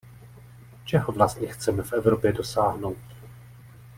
[0.85, 2.97] Čeho vlastně chceme v Evropě dosáhnout?